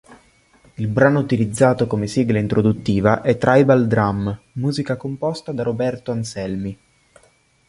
Il 0.77 0.87
brano 0.87 1.19
utilizzato 1.19 1.85
come 1.85 2.07
sigla 2.07 2.39
introduttiva 2.39 3.21
è 3.21 3.37
"Tribal 3.37 3.85
Drum", 3.85 4.41
musica 4.53 4.95
composta 4.97 5.51
da 5.51 5.61
Roberto 5.61 6.11
Anselmi. 6.11 6.75